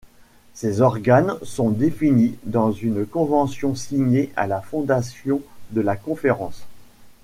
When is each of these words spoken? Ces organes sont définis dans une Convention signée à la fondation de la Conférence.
Ces 0.55 0.81
organes 0.81 1.35
sont 1.43 1.69
définis 1.69 2.35
dans 2.43 2.71
une 2.71 3.05
Convention 3.05 3.75
signée 3.75 4.31
à 4.35 4.47
la 4.47 4.59
fondation 4.59 5.43
de 5.69 5.81
la 5.81 5.95
Conférence. 5.95 6.63